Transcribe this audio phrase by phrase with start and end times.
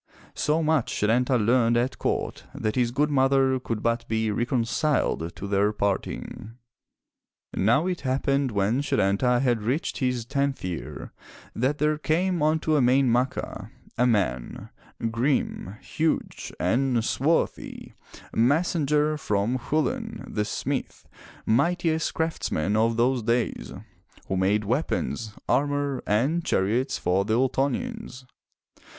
[0.33, 5.47] So much Setanta learned at court that his good mother could but be reconciled to
[5.47, 6.55] their parting.
[7.53, 11.13] Now it happened when Setanta had reached his tenth year
[11.55, 14.69] that there came unto Emain Macha a man,
[15.11, 17.93] grim, huge, and swarthy,
[18.33, 21.07] messenger from Chulain, the smith,
[21.45, 23.71] mightiest craftsman of those days,
[24.27, 28.25] who made weapons, armor and chariots for the Ultonians.